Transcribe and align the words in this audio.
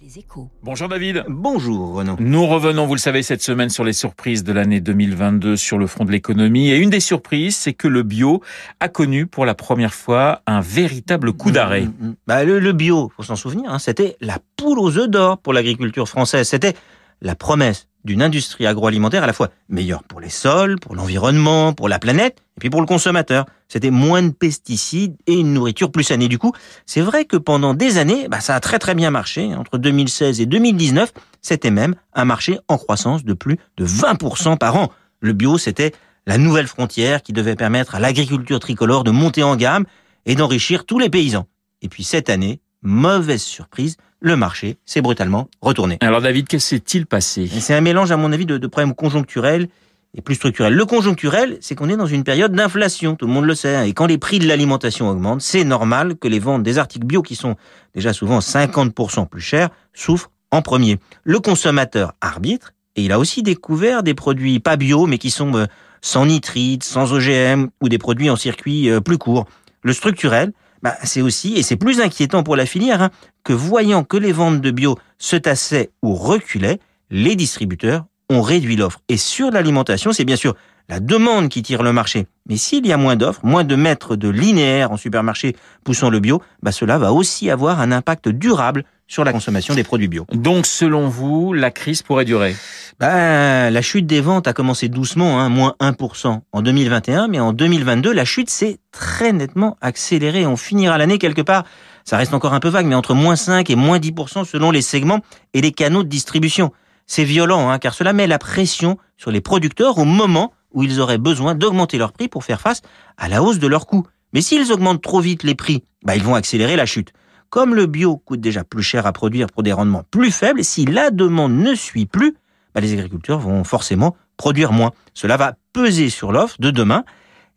Les 0.00 0.20
échos. 0.20 0.48
Bonjour 0.62 0.88
David. 0.88 1.24
Bonjour 1.26 1.94
Renaud. 1.94 2.14
Nous 2.20 2.46
revenons, 2.46 2.86
vous 2.86 2.94
le 2.94 3.00
savez, 3.00 3.24
cette 3.24 3.42
semaine 3.42 3.68
sur 3.68 3.82
les 3.82 3.92
surprises 3.92 4.44
de 4.44 4.52
l'année 4.52 4.80
2022 4.80 5.56
sur 5.56 5.76
le 5.76 5.88
front 5.88 6.04
de 6.04 6.12
l'économie. 6.12 6.70
Et 6.70 6.76
une 6.76 6.90
des 6.90 7.00
surprises, 7.00 7.56
c'est 7.56 7.72
que 7.72 7.88
le 7.88 8.04
bio 8.04 8.40
a 8.78 8.88
connu 8.88 9.26
pour 9.26 9.44
la 9.44 9.56
première 9.56 9.92
fois 9.92 10.42
un 10.46 10.60
véritable 10.60 11.32
coup 11.32 11.50
d'arrêt. 11.50 11.86
Mmh, 11.86 12.06
mmh. 12.06 12.14
Bah, 12.28 12.44
le, 12.44 12.60
le 12.60 12.72
bio, 12.72 13.10
faut 13.16 13.24
s'en 13.24 13.34
souvenir, 13.34 13.72
hein, 13.72 13.80
c'était 13.80 14.16
la 14.20 14.38
poule 14.56 14.78
aux 14.78 14.96
œufs 14.98 15.08
d'or 15.08 15.38
pour 15.38 15.52
l'agriculture 15.52 16.08
française. 16.08 16.46
C'était 16.46 16.74
la 17.20 17.34
promesse 17.34 17.88
d'une 18.04 18.22
industrie 18.22 18.66
agroalimentaire 18.66 19.22
à 19.22 19.26
la 19.26 19.32
fois 19.32 19.50
meilleure 19.68 20.02
pour 20.02 20.20
les 20.20 20.30
sols, 20.30 20.78
pour 20.78 20.94
l'environnement, 20.94 21.72
pour 21.72 21.88
la 21.88 21.98
planète, 21.98 22.38
et 22.56 22.60
puis 22.60 22.70
pour 22.70 22.80
le 22.80 22.86
consommateur. 22.86 23.44
C'était 23.68 23.90
moins 23.90 24.22
de 24.22 24.30
pesticides 24.30 25.16
et 25.26 25.34
une 25.34 25.52
nourriture 25.52 25.90
plus 25.90 26.04
saine. 26.04 26.22
Et 26.22 26.28
du 26.28 26.38
coup, 26.38 26.52
c'est 26.86 27.00
vrai 27.00 27.24
que 27.24 27.36
pendant 27.36 27.74
des 27.74 27.98
années, 27.98 28.28
bah, 28.28 28.40
ça 28.40 28.54
a 28.54 28.60
très 28.60 28.78
très 28.78 28.94
bien 28.94 29.10
marché. 29.10 29.54
Entre 29.54 29.78
2016 29.78 30.40
et 30.40 30.46
2019, 30.46 31.12
c'était 31.42 31.70
même 31.70 31.96
un 32.14 32.24
marché 32.24 32.58
en 32.68 32.78
croissance 32.78 33.24
de 33.24 33.34
plus 33.34 33.58
de 33.76 33.86
20% 33.86 34.56
par 34.56 34.76
an. 34.76 34.90
Le 35.20 35.32
bio, 35.32 35.58
c'était 35.58 35.92
la 36.26 36.38
nouvelle 36.38 36.66
frontière 36.66 37.22
qui 37.22 37.32
devait 37.32 37.56
permettre 37.56 37.94
à 37.94 38.00
l'agriculture 38.00 38.60
tricolore 38.60 39.04
de 39.04 39.10
monter 39.10 39.42
en 39.42 39.56
gamme 39.56 39.84
et 40.24 40.34
d'enrichir 40.34 40.86
tous 40.86 40.98
les 40.98 41.10
paysans. 41.10 41.46
Et 41.82 41.88
puis 41.88 42.04
cette 42.04 42.30
année, 42.30 42.60
mauvaise 42.82 43.42
surprise, 43.42 43.96
le 44.20 44.36
marché 44.36 44.78
s'est 44.84 45.00
brutalement 45.00 45.48
retourné. 45.60 45.98
Alors 46.00 46.20
David, 46.20 46.48
qu'est-ce 46.48 46.68
s'est-il 46.68 47.06
passé? 47.06 47.46
C'est 47.46 47.74
un 47.74 47.80
mélange, 47.80 48.10
à 48.10 48.16
mon 48.16 48.32
avis, 48.32 48.46
de, 48.46 48.58
de, 48.58 48.66
problèmes 48.66 48.94
conjoncturels 48.94 49.68
et 50.14 50.22
plus 50.22 50.34
structurels. 50.34 50.74
Le 50.74 50.86
conjoncturel, 50.86 51.58
c'est 51.60 51.74
qu'on 51.74 51.88
est 51.88 51.96
dans 51.96 52.06
une 52.06 52.24
période 52.24 52.52
d'inflation, 52.52 53.14
tout 53.14 53.26
le 53.26 53.32
monde 53.32 53.44
le 53.44 53.54
sait. 53.54 53.76
Hein. 53.76 53.84
Et 53.84 53.92
quand 53.92 54.06
les 54.06 54.18
prix 54.18 54.38
de 54.38 54.46
l'alimentation 54.46 55.08
augmentent, 55.08 55.42
c'est 55.42 55.64
normal 55.64 56.16
que 56.16 56.28
les 56.28 56.38
ventes 56.38 56.62
des 56.62 56.78
articles 56.78 57.06
bio, 57.06 57.22
qui 57.22 57.36
sont 57.36 57.56
déjà 57.94 58.12
souvent 58.12 58.38
50% 58.38 59.28
plus 59.28 59.40
chers, 59.40 59.68
souffrent 59.92 60.30
en 60.50 60.62
premier. 60.62 60.98
Le 61.24 61.40
consommateur 61.40 62.14
arbitre, 62.20 62.72
et 62.96 63.02
il 63.02 63.12
a 63.12 63.18
aussi 63.18 63.42
découvert 63.42 64.02
des 64.02 64.14
produits 64.14 64.60
pas 64.60 64.76
bio, 64.76 65.06
mais 65.06 65.18
qui 65.18 65.30
sont 65.30 65.54
euh, 65.54 65.66
sans 66.00 66.26
nitrites, 66.26 66.84
sans 66.84 67.12
OGM, 67.12 67.68
ou 67.80 67.88
des 67.88 67.98
produits 67.98 68.30
en 68.30 68.36
circuit 68.36 68.90
euh, 68.90 69.00
plus 69.00 69.18
court. 69.18 69.46
Le 69.82 69.92
structurel, 69.92 70.52
bah, 70.82 70.96
c'est 71.04 71.22
aussi, 71.22 71.54
et 71.54 71.62
c'est 71.62 71.76
plus 71.76 72.00
inquiétant 72.00 72.42
pour 72.42 72.56
la 72.56 72.66
filière, 72.66 73.02
hein, 73.02 73.10
que 73.44 73.52
voyant 73.52 74.04
que 74.04 74.16
les 74.16 74.32
ventes 74.32 74.60
de 74.60 74.70
bio 74.70 74.98
se 75.18 75.36
tassaient 75.36 75.90
ou 76.02 76.14
reculaient, 76.14 76.78
les 77.10 77.36
distributeurs 77.36 78.04
ont 78.30 78.42
réduit 78.42 78.76
l'offre. 78.76 79.00
Et 79.08 79.16
sur 79.16 79.50
l'alimentation, 79.50 80.12
c'est 80.12 80.24
bien 80.24 80.36
sûr 80.36 80.54
la 80.88 81.00
demande 81.00 81.48
qui 81.48 81.62
tire 81.62 81.82
le 81.82 81.92
marché. 81.92 82.26
Mais 82.48 82.56
s'il 82.56 82.86
y 82.86 82.92
a 82.92 82.96
moins 82.96 83.16
d'offres, 83.16 83.40
moins 83.42 83.64
de 83.64 83.76
mètres 83.76 84.16
de 84.16 84.28
linéaire 84.28 84.90
en 84.90 84.96
supermarché 84.96 85.54
poussant 85.84 86.08
le 86.08 86.18
bio, 86.18 86.42
bah 86.62 86.72
cela 86.72 86.98
va 86.98 87.12
aussi 87.12 87.50
avoir 87.50 87.80
un 87.80 87.92
impact 87.92 88.28
durable 88.28 88.84
sur 89.06 89.24
la 89.24 89.32
consommation 89.32 89.74
des 89.74 89.84
produits 89.84 90.08
bio. 90.08 90.26
Donc, 90.32 90.66
selon 90.66 91.08
vous, 91.08 91.54
la 91.54 91.70
crise 91.70 92.02
pourrait 92.02 92.26
durer? 92.26 92.54
Bah, 93.00 93.70
La 93.70 93.82
chute 93.82 94.06
des 94.06 94.20
ventes 94.20 94.46
a 94.46 94.52
commencé 94.52 94.88
doucement, 94.88 95.40
hein, 95.40 95.48
moins 95.48 95.74
1% 95.80 96.40
en 96.52 96.62
2021, 96.62 97.28
mais 97.28 97.40
en 97.40 97.54
2022, 97.54 98.12
la 98.12 98.26
chute 98.26 98.50
s'est 98.50 98.78
très 98.92 99.32
nettement 99.32 99.78
accélérée. 99.80 100.46
On 100.46 100.56
finira 100.56 100.98
l'année 100.98 101.18
quelque 101.18 101.42
part, 101.42 101.64
ça 102.04 102.18
reste 102.18 102.34
encore 102.34 102.54
un 102.54 102.60
peu 102.60 102.68
vague, 102.68 102.86
mais 102.86 102.94
entre 102.94 103.14
moins 103.14 103.36
5 103.36 103.68
et 103.70 103.76
moins 103.76 103.98
10% 103.98 104.44
selon 104.44 104.70
les 104.70 104.82
segments 104.82 105.20
et 105.54 105.62
les 105.62 105.72
canaux 105.72 106.02
de 106.02 106.08
distribution. 106.08 106.72
C'est 107.08 107.24
violent, 107.24 107.70
hein, 107.70 107.78
car 107.78 107.94
cela 107.94 108.12
met 108.12 108.26
la 108.26 108.38
pression 108.38 108.98
sur 109.16 109.30
les 109.30 109.40
producteurs 109.40 109.96
au 109.98 110.04
moment 110.04 110.52
où 110.72 110.82
ils 110.82 111.00
auraient 111.00 111.18
besoin 111.18 111.54
d'augmenter 111.54 111.96
leurs 111.96 112.12
prix 112.12 112.28
pour 112.28 112.44
faire 112.44 112.60
face 112.60 112.82
à 113.16 113.28
la 113.28 113.42
hausse 113.42 113.58
de 113.58 113.66
leurs 113.66 113.86
coûts. 113.86 114.06
Mais 114.34 114.42
s'ils 114.42 114.70
augmentent 114.72 115.02
trop 115.02 115.20
vite 115.20 115.42
les 115.42 115.54
prix, 115.54 115.82
bah, 116.04 116.14
ils 116.14 116.22
vont 116.22 116.34
accélérer 116.34 116.76
la 116.76 116.84
chute. 116.84 117.14
Comme 117.48 117.74
le 117.74 117.86
bio 117.86 118.18
coûte 118.18 118.42
déjà 118.42 118.62
plus 118.62 118.82
cher 118.82 119.06
à 119.06 119.12
produire 119.14 119.46
pour 119.46 119.62
des 119.62 119.72
rendements 119.72 120.04
plus 120.10 120.30
faibles, 120.30 120.62
si 120.62 120.84
la 120.84 121.10
demande 121.10 121.54
ne 121.54 121.74
suit 121.74 122.04
plus, 122.04 122.36
bah 122.74 122.82
les 122.82 122.92
agriculteurs 122.92 123.38
vont 123.38 123.64
forcément 123.64 124.14
produire 124.36 124.72
moins. 124.72 124.92
Cela 125.14 125.38
va 125.38 125.54
peser 125.72 126.10
sur 126.10 126.30
l'offre 126.30 126.56
de 126.58 126.70
demain 126.70 127.04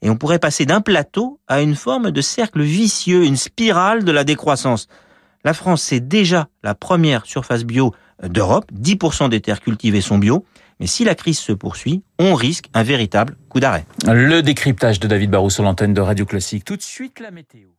et 0.01 0.09
on 0.09 0.15
pourrait 0.15 0.39
passer 0.39 0.65
d'un 0.65 0.79
plateau 0.79 1.41
à 1.49 1.61
une 1.61 1.75
forme 1.75 2.11
de 2.11 2.21
cercle 2.21 2.61
vicieux, 2.61 3.25
une 3.25 3.35
spirale 3.35 4.05
de 4.05 4.11
la 4.13 4.23
décroissance. 4.23 4.87
La 5.43 5.53
France, 5.53 5.81
c'est 5.81 5.99
déjà 5.99 6.47
la 6.63 6.75
première 6.75 7.25
surface 7.25 7.63
bio 7.63 7.93
d'Europe. 8.23 8.71
10% 8.73 9.29
des 9.29 9.41
terres 9.41 9.61
cultivées 9.61 10.01
sont 10.01 10.17
bio. 10.17 10.45
Mais 10.79 10.87
si 10.87 11.03
la 11.03 11.15
crise 11.15 11.39
se 11.39 11.51
poursuit, 11.51 12.03
on 12.19 12.33
risque 12.33 12.65
un 12.73 12.83
véritable 12.83 13.35
coup 13.49 13.59
d'arrêt. 13.59 13.85
Le 14.07 14.41
décryptage 14.41 14.99
de 14.99 15.07
David 15.07 15.29
Barrou 15.29 15.49
sur 15.49 15.63
l'antenne 15.63 15.93
de 15.93 16.01
Radio 16.01 16.25
Classique. 16.25 16.65
Tout 16.65 16.77
de 16.77 16.81
suite, 16.81 17.19
la 17.19 17.31
météo. 17.31 17.69